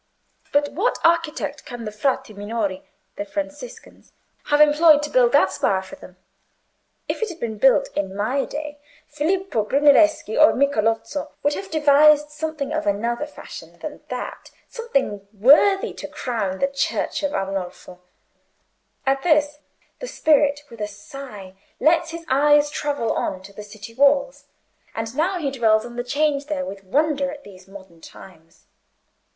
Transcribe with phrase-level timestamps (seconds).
[0.51, 2.81] But what architect can the Frati Minori
[3.17, 4.11] (the Franciscans)
[4.45, 6.17] have employed to build that spire for them?
[7.07, 12.31] If it had been built in my day, Filippo Brunelleschi or Michelozzo would have devised
[12.31, 17.99] something of another fashion than that—something worthy to crown the church of Arnolfo."
[19.05, 19.59] At this
[19.99, 24.45] the Spirit, with a sigh, lets his eyes travel on to the city walls,
[24.95, 28.65] and now he dwells on the change there with wonder at these modern times.